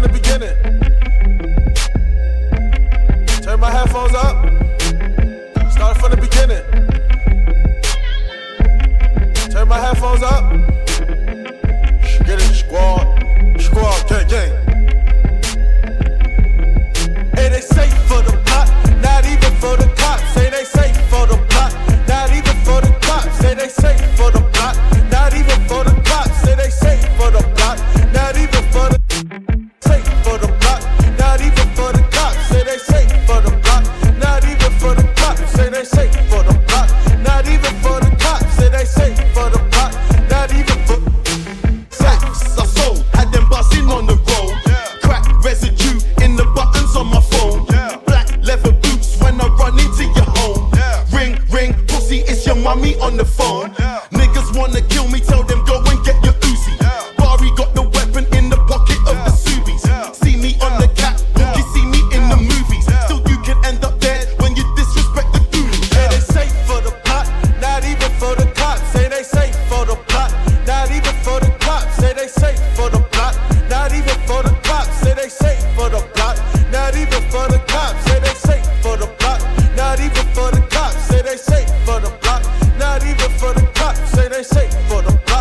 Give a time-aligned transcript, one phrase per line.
[0.00, 0.87] from the beginning.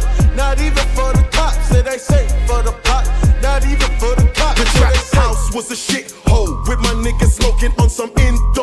[0.00, 0.36] block.
[0.36, 3.04] Not even for the cops, it ain't safe for the block.
[3.42, 4.58] Not even for the cops.
[4.60, 8.61] The trap house was a shithole with my niggas smoking on some indoor.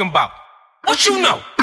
[0.00, 0.30] Talking about?
[0.84, 1.59] What you know?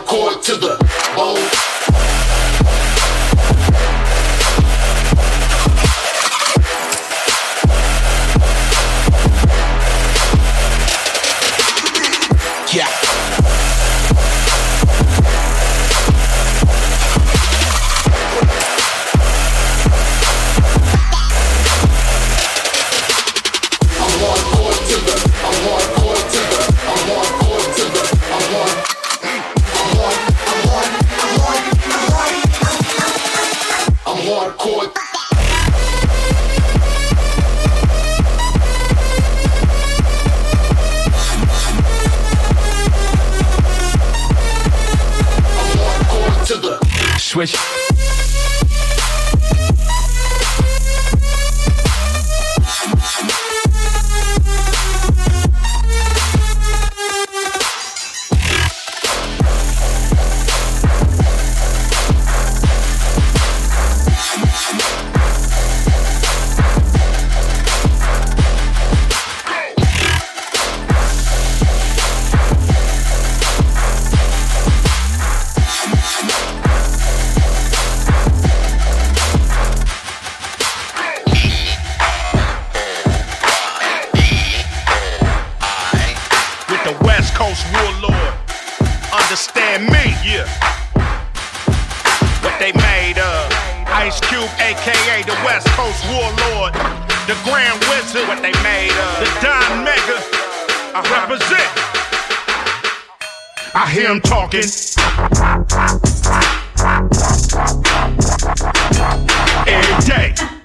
[0.00, 0.79] hardcore to the
[47.30, 47.89] swish.
[87.40, 88.34] Coast warlord.
[89.14, 90.44] Understand me, yeah.
[92.44, 93.50] What they made of.
[93.88, 96.74] Ice Cube, aka the West Coast warlord.
[97.26, 99.20] The Grand Wizard, what they made of.
[99.20, 100.20] The Don Mega.
[100.92, 101.70] I represent.
[103.74, 104.68] I hear him talking.
[109.66, 110.59] Every day.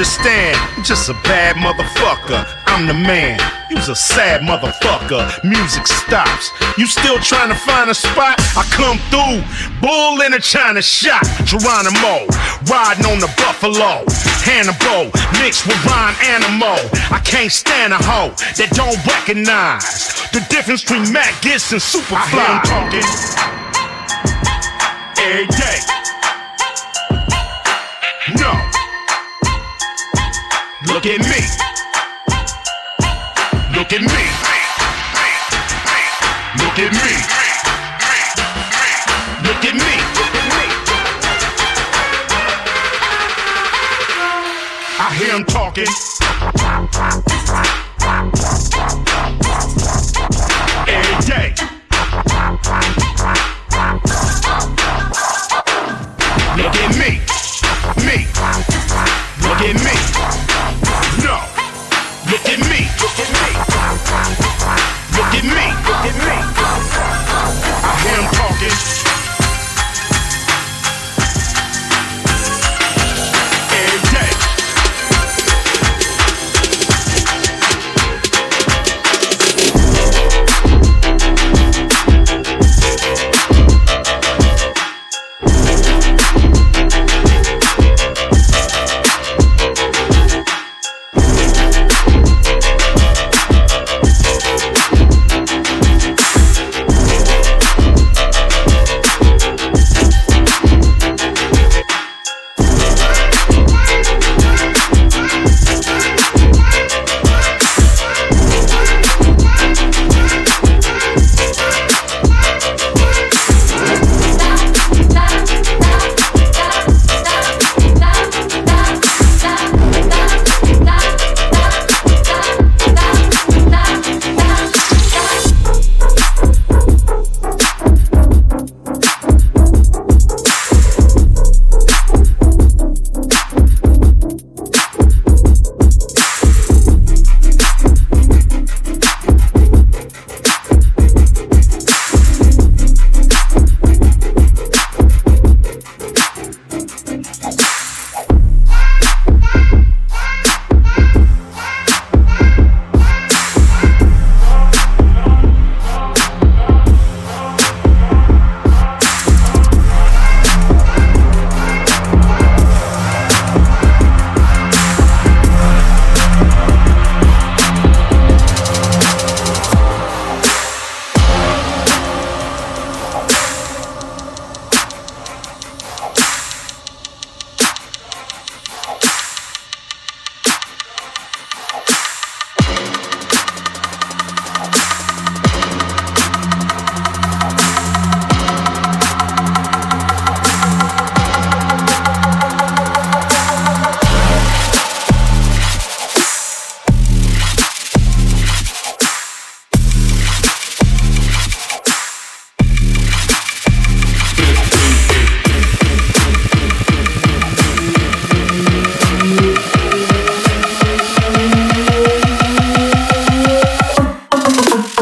[0.00, 0.56] understand.
[0.82, 2.48] Just a bad motherfucker.
[2.64, 3.38] I'm the man.
[3.68, 5.28] You's a sad motherfucker.
[5.44, 6.48] Music stops.
[6.78, 8.40] You still trying to find a spot?
[8.56, 9.44] I come through.
[9.84, 11.20] Bull in a China shop.
[11.44, 12.24] Geronimo.
[12.64, 14.08] Riding on the buffalo.
[14.40, 15.12] Hannibal.
[15.36, 16.80] Mixed with Ron Animal.
[17.12, 22.16] I can't stand a hoe that don't recognize the difference between Matt Gibbs and Superfly.
[22.16, 23.04] I hear him talking
[25.20, 26.19] every day.
[31.02, 31.40] Look at me.
[33.74, 34.22] Look at me.
[36.58, 37.08] Look at me.
[39.42, 39.92] Look at me.
[44.98, 45.88] I hear him talking.
[50.86, 51.49] Every day.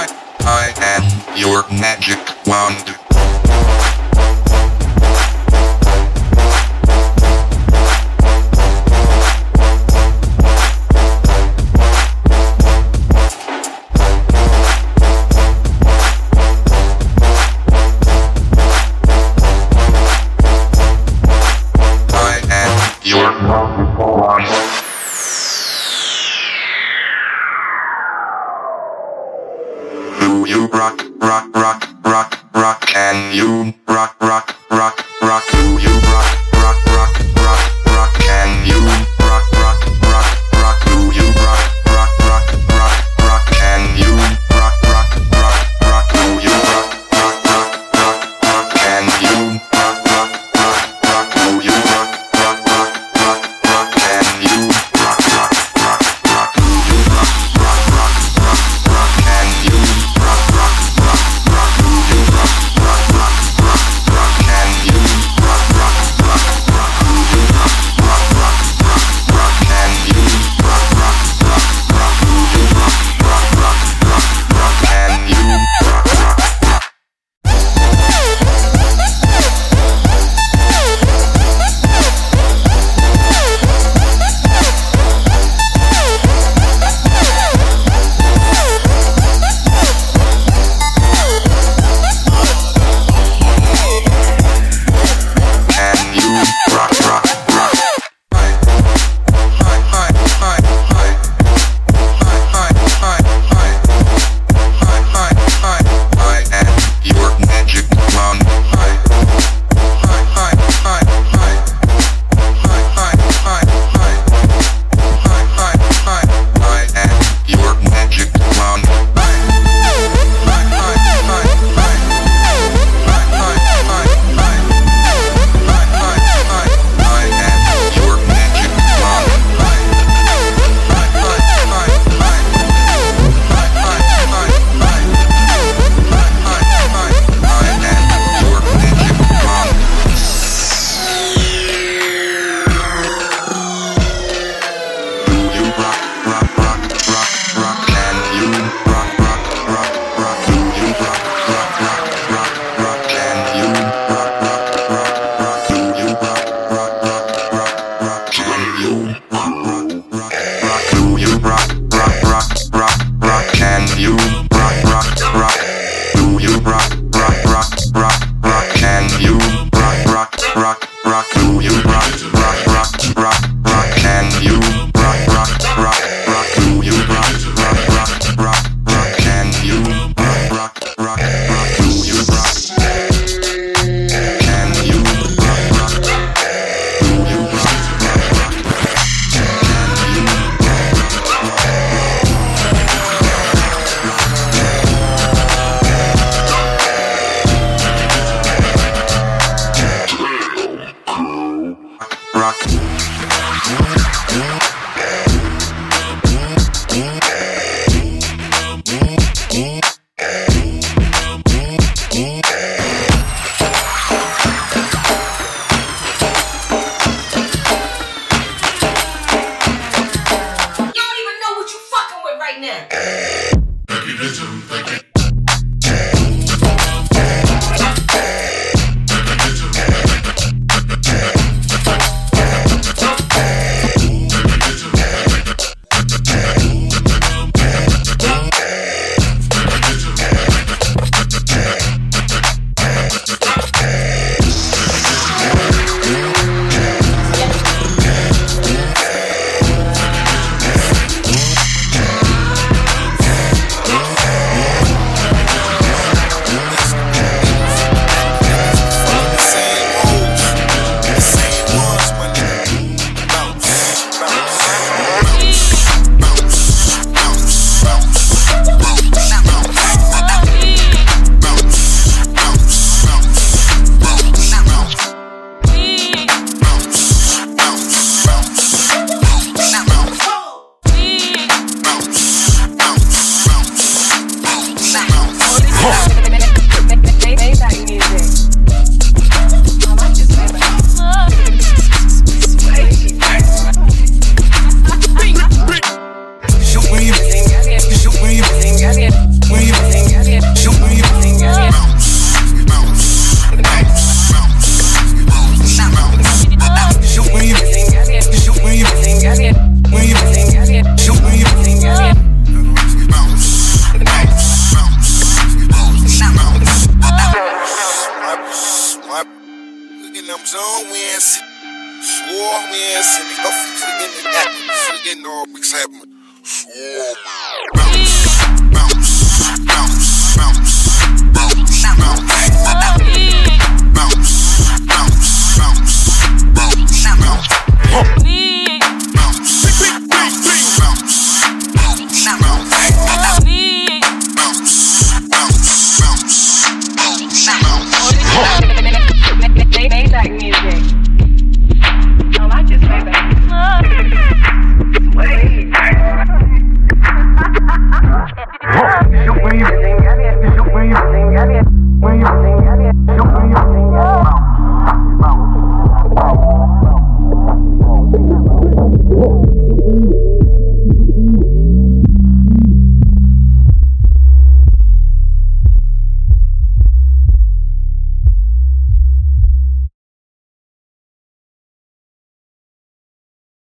[0.00, 3.07] I am your magic wand.